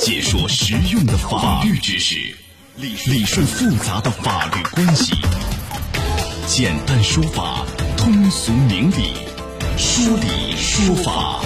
[0.00, 2.14] 解说实用的法律知识，
[2.76, 5.14] 理理顺复杂的法律关系，
[6.46, 7.66] 简单说法，
[7.98, 9.12] 通俗明理，
[9.76, 11.42] 说理说法。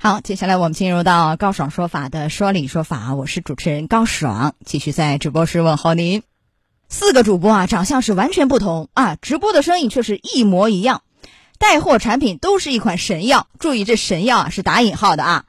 [0.00, 6.24] 好，接下来我们进入到高爽说法的说理说法，我是主持人高爽，继续在直播室问候您。
[6.88, 11.02] 四个主播啊，长相是完全不同啊，直播的声音却是一模一样。
[11.60, 15.44] 带货产品都是一款神药，注意这神药啊是打引号的啊，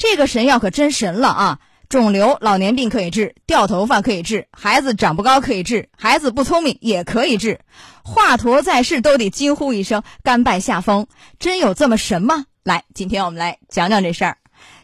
[0.00, 1.58] 这个神药可真神了啊！
[1.90, 7.60] 肿瘤、老年病可以治，掉头发可以治，孩子长不高可以治，孩子不聪明也可以治，
[8.02, 11.06] 华佗在世都得惊呼一声甘拜下风，
[11.38, 12.46] 真有这么神吗？
[12.64, 14.38] 来，今天我们来讲讲这事儿。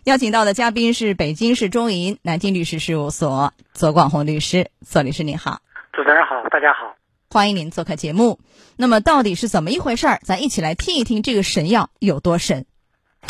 [0.05, 5.61] 邀请到的嘉宾是北京市中银南京律师事务所左广红律师，左律师您好，
[5.95, 6.95] 主持人好，大家好，
[7.31, 8.39] 欢迎您做客节目。
[8.77, 10.21] 那么到底是怎么一回事儿？
[10.25, 12.67] 咱一起来听一听这个神药有多神。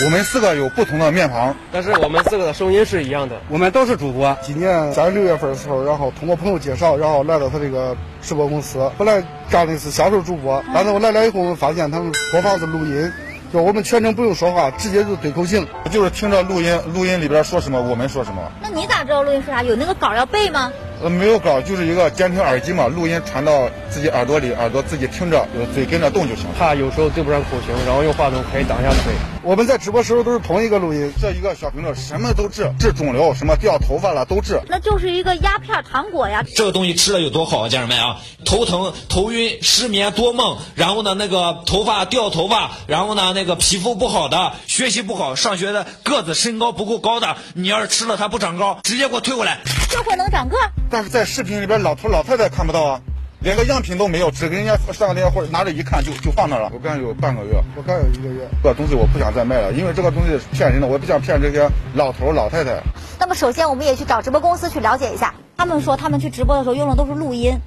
[0.05, 3.35] 我们四个有不同的面庞，但是我们四个的声音是一样的。
[3.49, 4.37] 我们都是主播。
[4.43, 8.91] 今年三六月份的时候，然后通过朋友介绍，然后来到他这个直播公司。
[8.99, 13.11] 本来干的是销售主播，但是我来了以后，我们发现他们播放是录音。
[13.51, 18.43] 就我们全程不用说话，直接就对口型，就是听着录音，录音里边说什么我们说什么。
[18.61, 19.63] 那你咋知道录音说啥？
[19.63, 20.71] 有那个稿要背吗？
[21.03, 26.47] 呃，没有稿，就是一个监听耳机嘛，录音传到自己耳朵里，耳朵自己听着，嘴跟着动就行。
[26.59, 29.13] 怕有时候对不上口型，然后用话筒可以挡一下嘴。
[29.43, 34.59] 我们在直播时候都是同一个录音，这一个小瓶子什么都治，治肿瘤，什么掉头发了都治。
[34.69, 36.43] 那就是一个鸦片糖果呀。
[36.57, 49.61] 这个东西吃了有多好啊，家人们啊，头疼、头晕、失眠、多梦，然后呢那个头发掉头发，然后呢那个皮肤不好的，学习不好，上学的个子身高不够高的，你要是吃了它不长高，直接给我退回来。
[49.91, 50.57] 这会能长个？
[50.89, 53.01] 但是在视频里边，老头老太太看不到啊，
[53.41, 56.71] 连个样品都没有，只给人家上个电话拿着一看就就放那了。
[56.73, 62.81] 我刚有半个月，我刚有一个月，这东西我不想再卖了，因为这个东西骗人的，我不想骗这些老头老太太。
[63.19, 67.59] 那么首先我们也去找直播公司去了解一下，他们说他们去直播的时候用的都是录音，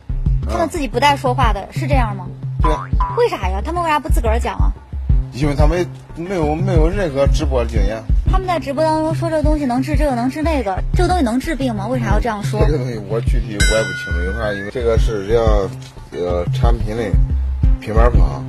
[0.49, 2.27] 他们自己不带说话的，是这样吗？
[2.61, 2.71] 对。
[3.17, 3.61] 为啥呀？
[3.63, 4.71] 他们为啥不自个儿讲啊？
[5.33, 8.01] 因为他们没有没有任何直播经验。
[8.31, 11.87] 他们在直播当中说这个东西能治这个能治那个，这个东西能治病吗？
[11.87, 12.63] 为啥要这样说？
[12.65, 14.53] 这个东西我具体我也不清楚，为啥？
[14.53, 17.03] 因为这个是人家呃产品的
[17.81, 18.45] 品牌方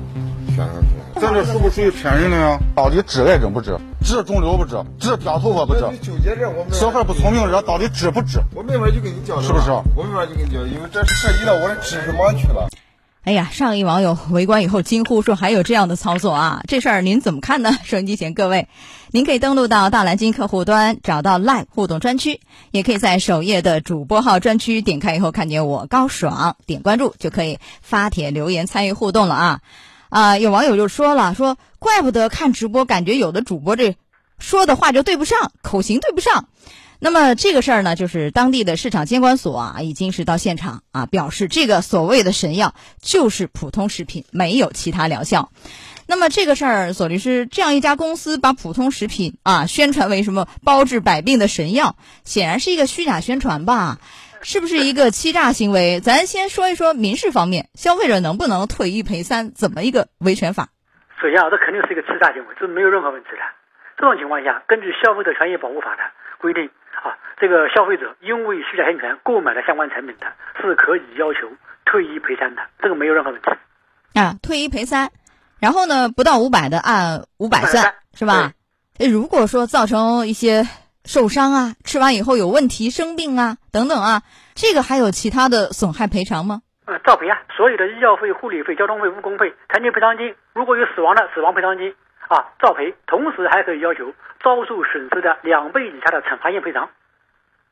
[0.49, 1.21] 宣传出来的。
[1.21, 2.59] 咱这属不属于骗人的呀？
[2.75, 3.77] 到底治癌症不治？
[4.05, 4.77] 治肿瘤不治？
[4.99, 5.81] 治掉头发不治？
[6.03, 8.39] 纠结这我们小孩不聪明，这到底治不治？
[8.55, 9.71] 我没法就跟你交流，是不是？
[9.97, 12.69] 我没法就跟你交流，因为这涉及到我的知识盲区了。
[13.23, 17.77] 哎呀，上一网友围观以后惊呼说：“还有这样的操作啊！”这事儿您怎么看呢？
[17.85, 18.67] 收音机前各位，
[19.11, 29.61] 您可以登录到大蓝鲸客户端，找到 Live 互动专区，也可以在首页的主播号专区点开以后看见我高爽，点关注就可以发帖留言参与互动了啊！
[30.09, 33.97] 啊，有网友就说了，说怪不得看直播感觉有的主播这
[34.39, 36.49] 说的话就对不上，口型对不上。
[37.03, 45.51] 那么这个事儿呢，就是当地的市场监管所啊，已经是到现场啊，表示这个所谓的神药就是普通食品，没有其他疗效。
[46.07, 53.99] 那么这个事儿，索律师，这样一家公司把普通食品啊宣传为什么包治百病的神药，显然是一个虚假宣传吧？
[54.43, 56.01] 是不是一个欺诈行为？
[56.01, 59.53] 咱先说一说民事方面，消费者能不能退一赔三？
[59.55, 60.69] 怎么一个维权法？
[61.23, 63.43] 首先啊，这肯定是一个欺诈行为，这没有任何问题的。
[63.97, 66.03] 这种情况下，根据《消费者权益保护法》的
[66.41, 66.69] 规定。
[67.03, 70.27] 啊，这个消费者因为虚假宣传购买了相关产品的，
[70.61, 71.51] 是可以要求
[71.85, 73.51] 退一赔三的，这个没有任何问题。
[74.15, 75.11] 啊，退一赔三，
[75.61, 78.53] 然后呢，不到五百的按五百算，是吧？
[79.11, 80.67] 如果说造成一些
[81.05, 84.23] 受伤啊，吃完以后有问题、生病啊等等啊，
[84.55, 86.61] 这个还有其他的损害赔偿吗？
[86.85, 91.95] 呃，照赔啊，所有的医药费、护理费、交通费、误工费、残疾赔偿金，如果有死亡的死亡赔偿金。
[92.31, 96.89] 啊，照赔，同时还可以要求遭受损失的两倍以下的惩罚性赔偿。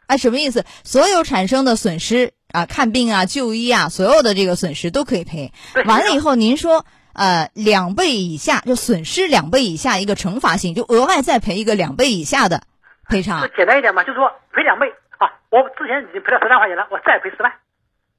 [0.08, 0.64] 哎，什么意思？
[0.82, 5.52] 所有产生的损失啊，看病啊、就医啊，所有的这个损失都可以赔。
[5.86, 12.62] 完了以后，您说呃，两倍以下就损失两倍以下一个惩罚性，就额外再赔一个两倍以下的
[13.08, 13.48] 赔偿。
[13.56, 17.53] 简单一点嘛，就是说赔两倍啊，我之前已经赔了十万块钱了，我再赔十万。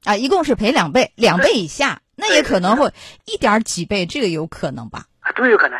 [0.04, 2.90] 啊，一共是赔两倍，两倍以下，那也可能会
[3.26, 5.04] 一点几倍，这个有可能吧？
[5.36, 5.78] 都有可能。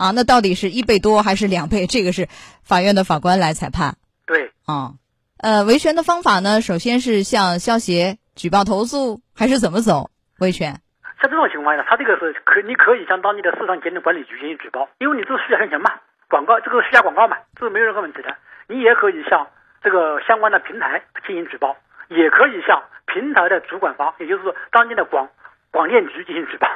[0.00, 1.86] 啊，那到底是一倍多还是两倍？
[1.86, 2.26] 这个是
[2.64, 4.00] 法院的法官来裁判。
[4.24, 4.96] 对，啊，
[5.36, 10.08] 呃，维权的方法呢，首先是向消协举报投诉，还是怎么走
[10.38, 10.80] 维权？
[11.20, 16.00] 像这种情况下，他这个是可你可以向当地的市场监督管理局进行举报，因为你这是虚假宣传嘛，
[16.30, 18.34] 广告这个虚假广告嘛，这是没有任何问题的。
[18.68, 19.48] 你也可以向
[19.84, 21.76] 这个相关的平台进行举报，
[22.08, 25.28] 也可以向平台的主管方，也就是说当地的广
[25.70, 26.66] 广电局进行举报。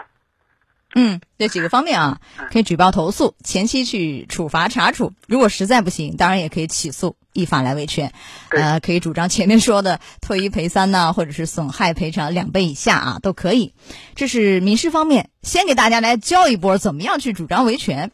[0.95, 2.21] 嗯，这几个方面啊，
[2.53, 8.13] 可以举报投诉，前期去处罚查处，如果实在不行，当然也可以起诉，依法来维权。
[8.51, 13.75] 呃，可以主张前面说的退一赔三呐、或者是损害赔偿两倍以下啊，都可以。
[14.15, 18.13] 这是民事方面，先给大家来教一波怎么样去主张维权。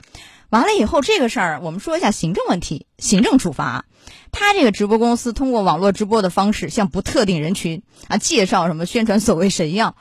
[0.49, 3.85] 完了以后，这个事儿我们说一下行政问题，行政处罚。
[4.33, 9.97] 他这个直播公司通过网络直播的方式，向不特定人群啊介绍什么宣传所谓神药，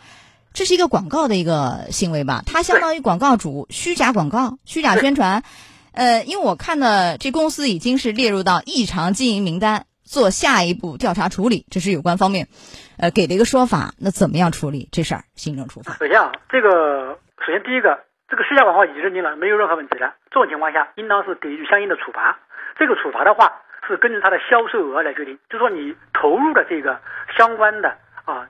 [0.53, 2.43] 这是一个广告的一个行为吧？
[2.45, 5.43] 它相当于广告主虚假广告、虚假宣传。
[5.93, 12.47] 呃，因为我看的这公司已经是列入到异常经营名单，做下一步调查处理，这是有关方面
[12.97, 13.93] 呃给的一个说法。
[13.97, 15.23] 那怎么样处理这事儿？
[15.35, 15.93] 行政处罚。
[15.99, 17.99] 首先啊，这个首先第一个，
[18.29, 20.15] 这个虚假广告已经认定了，没有任何问题了。
[20.31, 22.39] 这种情况下，应当是给予相应的处罚。
[22.77, 27.01] 这个处罚的话，是根据它的销售额来决定，就说你投入的这个
[27.37, 28.47] 相关的啊，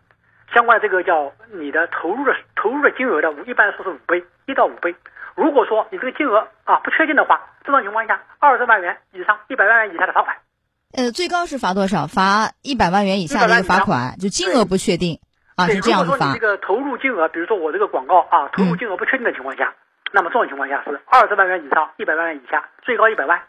[0.53, 4.95] 相关的这个叫你的投入的投入的金额的，一般说是五倍，一到五倍。
[5.35, 10.35] 如果说你这个金额啊不确定的话，正常情况下，二十万元以上一百万元以下的罚款。
[10.97, 12.07] 呃，最高是罚多少？
[12.07, 15.19] 罚一百万元以下的一个罚款，就金额不确定
[15.55, 16.47] 啊，对是这样的罚如果说你这。
[16.47, 19.73] 个投入金额，比如说我这个广告啊，投入金额不确定的情况下，
[20.11, 23.39] 那么这种情况下是二十万元以上一百万元以下，最高一百万。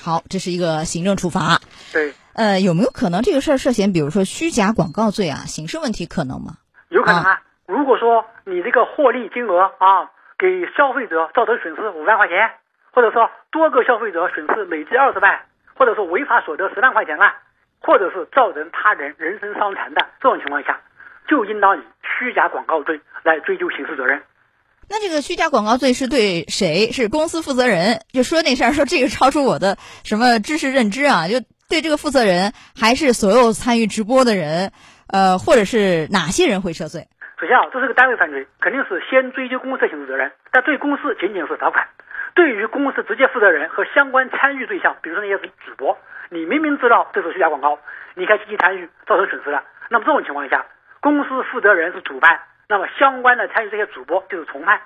[0.00, 1.60] 好，这是一个行政处罚。
[1.92, 6.58] 对，呃，有没有可能这个事儿涉嫌，比如说虚假广告罪啊，刑事问题可能吗？
[6.90, 7.40] 有可能啊。
[7.66, 12.50] 如果说你这个获利金额啊，给消费者造成损失五万块钱，
[12.92, 15.40] 或者说多个消费者损失累计二十万，
[15.74, 17.32] 或者说违法所得十万块钱了，
[17.80, 20.78] 或者是造成他人人身伤残的这种情况下，
[21.26, 24.20] 就应当以虚假广告罪来追究刑事责任。
[24.88, 26.92] 那这个虚假广告罪是对谁？
[26.92, 28.00] 是公司负责人？
[28.12, 31.28] 就说那事儿，说这个超出我的什么知识认知啊？
[31.28, 34.72] 就对这个负责人，还是所有参与直播的人？
[35.08, 37.08] 呃，或者是哪些人会涉罪？
[37.40, 41.86] 首先啊，这是个单位犯罪，肯定是先追究公司的刑事责任，但对公司仅仅是罚款。
[42.34, 45.96] 对于公司直接负责人和相关参与对象，比如说那些主播，
[46.30, 47.78] 你明明知道这是虚假广告，
[48.16, 50.66] 你还积极参与，造成损失了，那么这种情况下，
[51.00, 54.80] 公司负责人是主办，那么相关的参与这些主播就是从犯。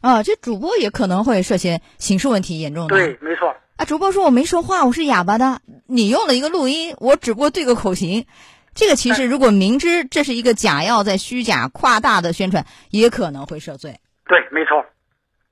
[0.00, 2.96] 啊，这主播也可能会涉嫌刑事问题严重的。
[2.96, 3.54] 对，没错。
[3.76, 5.60] 啊，主播说我没说话，我是哑巴的。
[5.86, 8.26] 你用了一个录音，我只不过对个口型。
[8.74, 14.00] 这个其实如果明知这是一个假药，在虚假夸大的宣传，也可能会涉罪。
[14.26, 14.86] 对，没错。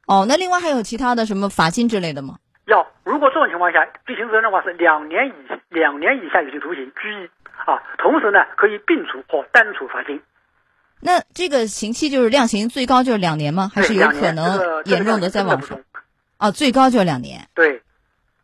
[0.06, 2.38] 哦，那另外还有其他的什么罚金之类的吗？
[2.66, 5.32] 要如果这种情况下，对刑事责任的话是两年以
[5.68, 7.28] 两年以下有期徒刑、拘役
[7.66, 10.20] 啊，同时呢可以并处或单处罚金。
[11.00, 13.70] 那这个刑期就是量刑最高就是两年吗？
[13.74, 15.80] 还是有可能严重的再往上？
[16.36, 17.48] 啊，最高就两年。
[17.54, 17.82] 对。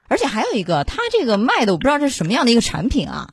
[0.06, 3.30] 而且还有一个，他这个卖的我不知道这是什么样的一个产品啊，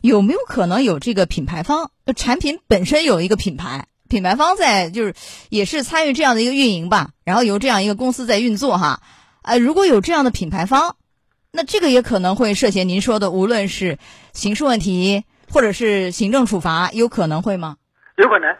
[0.00, 1.90] 有没有可能有这个品牌方？
[2.16, 5.14] 产品本身有一个品牌，品牌方在就是
[5.50, 9.02] 也是参与这样的一个运营吧，然后由这样一个公司在运作哈。
[9.42, 10.96] 呃，如果有这样的品牌方，
[11.52, 13.98] 那这个也可能会涉嫌您说的，无论是
[14.32, 17.76] 刑事问题或者是行政处罚，有可能会吗？
[18.16, 18.53] 有可能。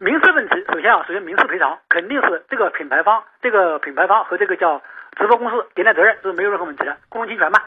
[0.00, 4.80] 民事问题，首先啊，首先民事赔偿肯定是这个品牌方，这个品牌方和这个叫
[5.16, 7.60] 直播公司连带责任，这是没有任何问题的，共同侵权嘛，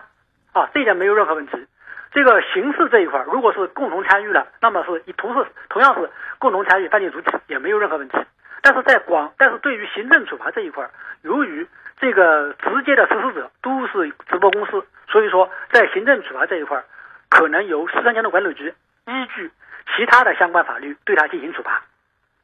[0.54, 1.68] 啊，这一点没有任何问题。
[2.14, 8.18] 这个刑事这一块，如果是共同参与的，那么是以同是同样是共同参与犯罪主体，也没有任何问题。
[8.62, 10.90] 但是在广，但是对于行政处罚这一块，
[11.24, 11.68] 由于
[12.00, 16.82] 这个直接的实施者都是直播公司，所以说在行政处罚这一块，
[17.30, 18.74] 可能由市场监督管理局
[19.08, 19.52] 依据
[19.98, 21.82] 其他的相关法律对他进行处罚。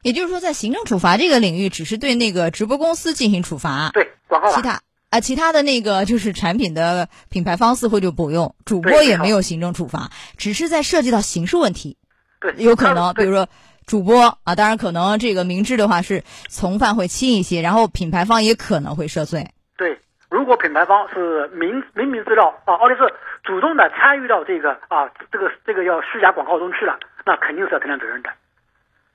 [0.02, 11.96] 也就是说，在行政处罚这个领域，只是对那个直播公司进行处罚，对广告其他啊，其他的那个就是产品的品牌方似乎就不用，主播也没有行政处罚，只是在涉及到刑事问题，
[12.40, 13.48] 对，有可能，比如说
[13.86, 19.48] 主播啊，当然可能这个明知的话是从犯会轻一些，然后品牌方也可能会涉罪。
[19.76, 19.98] 对，
[20.30, 28.30] 如果品牌方是明明明知道啊，而且是主动的参与到这个啊这个这个要虚假广告中去了，那肯定是要承担责任的。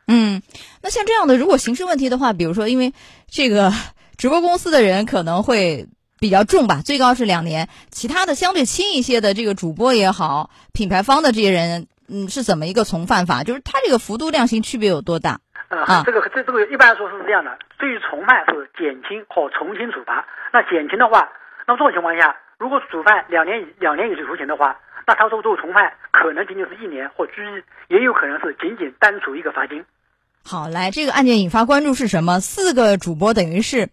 [0.08, 0.42] 嗯，
[0.82, 2.94] 那像这样的，如果刑事问题的话，比如说因为
[3.28, 3.72] 这个
[4.18, 5.88] 直播公司的人可能会
[6.20, 13.44] 比较重吧，最高是两年，其他的相对轻一些的这个主播也好，品牌方的这些人，嗯，是怎么一个从犯法？
[13.44, 15.40] 就是他这个幅度量刑区别有多大？
[15.70, 20.28] 啊，这个这这个一般来说是这样的，对于从犯是减轻或从轻处罚。
[20.54, 21.32] 那减轻的话，
[21.66, 29.84] 那么这种情况下，如果主犯两年以两年有期徒刑的话，那他说作为从犯可能仅仅是一年或拘役，也有可能是仅仅单处一个罚金。
[30.46, 32.42] 好，来，这个案件引发关注是什么？
[32.42, 33.90] 四个主播等于是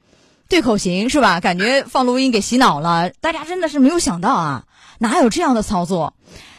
[0.49, 1.39] 对口型是吧？
[1.41, 4.65] 感觉放录音给洗脑了，大家真的是没有想到啊，
[4.99, 6.15] 哪有这样的操作？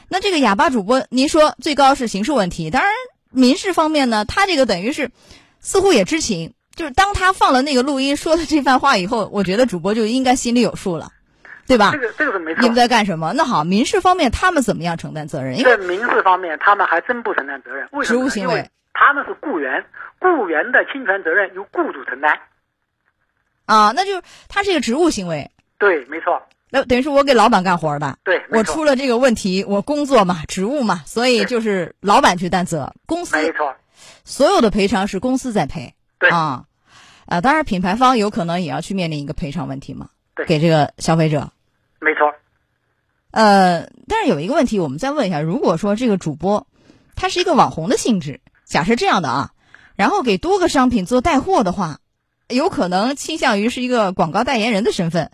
[0.08, 2.92] 那这个哑巴主播，您说最高是刑事问题，当然
[3.32, 5.12] 民事方面呢，他这个等于是
[5.60, 11.12] 似乎也知情，就是当他放了那个录音说的这番话以后，我觉得主播就应该心里有数了，
[11.68, 11.92] 对吧？
[11.92, 12.62] 这个这个是没错。
[12.62, 13.34] 你们在干什么？
[13.34, 15.58] 那好，民事方面他们怎么样承担责任？
[15.60, 17.88] 因为在民事方面，他们还真不承担责任。
[17.92, 18.20] 为什么？
[18.20, 19.86] 职务行为他们是雇员，
[20.20, 22.40] 雇员的侵权责任由雇主承担。
[23.66, 28.18] 啊，那就是他是一个职务行为，对，没错，那等于是我给老板干活的。
[28.24, 33.74] 对，我出了这个问题，我工作嘛，职务嘛，所以就是老板去担责，公司没错，
[34.26, 35.94] 所有的赔偿是公司在赔。
[36.20, 36.66] 对啊，
[37.28, 41.50] 啊，当然品牌方有可能也要去面临一个赔偿问题嘛，对给这个消费者。
[42.00, 42.34] 没错。
[43.32, 46.68] 呃，但是有一个问题，我们再问一下，如果说这个主播
[47.16, 49.50] 他是一个网红的性质，假设这样的啊，
[49.98, 51.98] 然后给多个商品做带货的话，
[52.48, 55.30] 有可能倾向于是一个广告代言人的身份。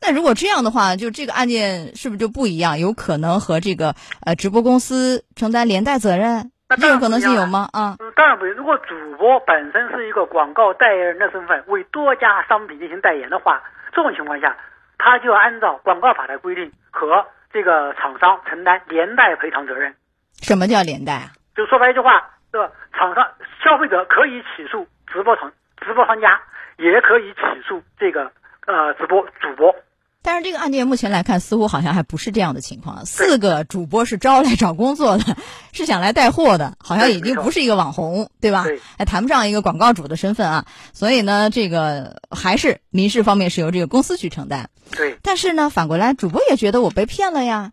[0.00, 2.78] 那如果这样的话，就这个案件是不是就不一样？
[2.78, 3.94] 有可能和这个
[4.24, 7.68] 呃直播公司承担连带责任，那这种可能性有吗？
[7.74, 8.54] 啊，嗯，当然不行。
[8.54, 13.60] 如果主播本身是一个广告代言人的身份，为多家商品进行代言的话，
[13.94, 14.56] 这种情况下，
[14.96, 19.94] 他就要按照广告法的规定和这个厂商承担连带赔偿责任。
[20.40, 21.32] 什么叫连带啊？
[21.54, 23.24] 就说白一句话，这个厂商
[23.62, 25.52] 消费者可以起诉直播厂
[25.84, 26.40] 直播商家，
[26.78, 28.32] 也可以起诉这个
[28.66, 29.74] 呃直播主播。
[30.22, 33.04] 但是这个案件目前来看，似乎好像还不是这样的情况。
[33.08, 35.24] 四个主播是招来找工作的，
[35.72, 38.78] 是想来带货的，好像已经不是一个网红，对吧对？
[38.98, 40.66] 还谈不上一个广告主的身份啊。
[40.92, 44.68] 所以呢，这个还是民事方面是由这个公司去承担。
[44.94, 47.72] 对，但是呢，反过来主播也觉得我被骗了呀，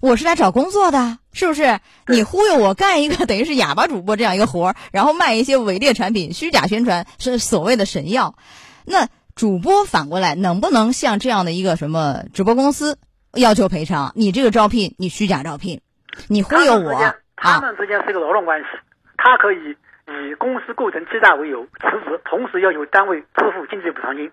[0.00, 1.80] 我是来找工作的，是不是？
[2.08, 8.34] 你忽悠我干一个 等于是哑巴主播这样一个活儿，然后卖一些伪劣产品、虚假宣传，是所谓的神药。
[8.84, 12.98] 那主播反过来能不能向这样的一个什么直播公司
[13.34, 14.12] 要求赔偿？
[14.14, 15.80] 你这个招聘，你虚假招聘，
[16.28, 17.60] 你忽悠我他们之间，他啊？
[17.60, 18.66] 们之间是一个劳动关系，
[19.16, 19.56] 他可以
[20.08, 24.30] 以公司构成欺诈为由辞职，同时要求单位支付经济补偿金。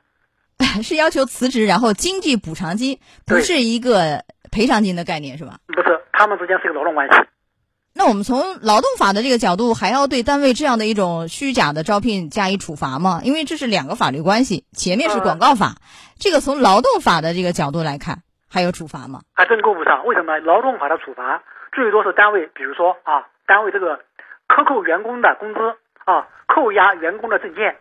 [0.83, 5.57] 是要求辞职，然后经济补偿金，不是一个赔偿金的概念，是吧？
[5.67, 7.15] 不是，他们之间是一个劳动关系。
[7.95, 13.21] 那我们从劳动法的这个角度，还要对单位这样的一种虚假的招聘加以处罚吗？
[13.23, 15.75] 因为这是两个法律关系，前面是广告法，
[16.17, 19.21] 这个从劳动法的这个角度来看，还有处罚吗？
[19.33, 20.05] 还真够不上。
[20.05, 20.39] 为什么？
[20.39, 23.99] 劳动法的处罚最多是单位，比如说啊，单位这个
[24.47, 25.59] 克扣员工的工资
[26.05, 27.77] 啊，扣押员工的证件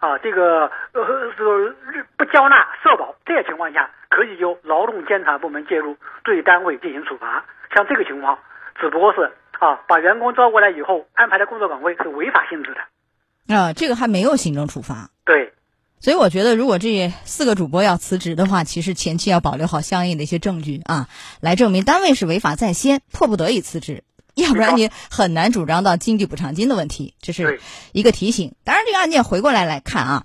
[0.00, 1.74] 啊，这个呃这个
[2.16, 7.44] 不交纳社保这些情况下，可以由劳动监察部门介入，对单位进行处罚。
[7.74, 8.38] 像这个情况，
[8.80, 13.54] 只不过是啊，把员工招过来以后安排的工作岗位是违法性质的。
[13.54, 15.08] 啊，这个还没有行政处罚。
[15.24, 15.52] 对，
[16.00, 21.08] 所以我觉得，如果这四个主播要辞职的话，其实前期要保留好相应的一些证据啊，
[21.40, 24.04] 来证明单位是违法在先，迫不得已辞职，
[24.36, 27.14] 要不然你很难主张到经济补偿金的问题。
[27.20, 27.60] 这是
[27.92, 28.54] 一个提醒。
[28.64, 30.22] 当然，这个案件回过来来看啊，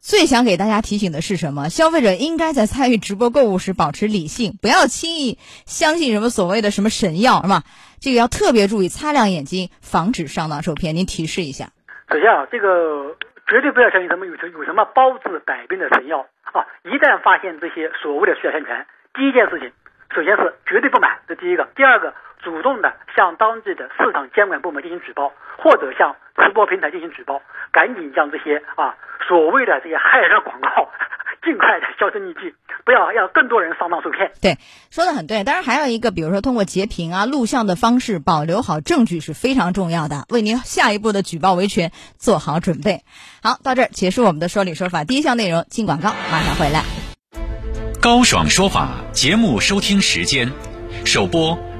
[0.00, 1.68] 最想给大家提醒的是什么？
[1.68, 7.64] 消费者应该在参与直播购物时保持理性，不要轻易相信什么所谓的什么神药，是吧？
[8.00, 10.94] 这个要特别注意，擦亮眼睛，防止上当受骗。
[10.94, 11.70] 您提示一下。
[12.10, 13.16] 首先啊，这个
[13.48, 16.66] 绝对不要相信什么有什有什么包治百病的神药啊！
[16.84, 19.72] 一旦发现这些所谓的虚假宣传，第一件事情，
[20.14, 22.12] 首先是绝对不买，这第一个；第二个，
[22.42, 27.40] 主动的向当地的市场监管部门进行举报，或者向直播平台进行举报，
[27.72, 28.94] 赶紧将这些啊
[29.28, 30.88] 所谓的这些害人的广告
[31.44, 34.32] 尽快的销声匿迹，不要让更多人上当受骗。
[34.40, 34.58] 对，
[34.90, 35.42] 说的很对。
[35.44, 43.02] 当然还有一个，比如说通过截屏啊、录像的方式保留好证据是非常重要的，为您下一步的举报维权做好准备。
[43.42, 46.82] 好，到这儿结束我们的说理说法第一项内容，进广告，马上回来。
[48.00, 50.50] 高爽说法节目收听时间：
[51.04, 51.58] 首播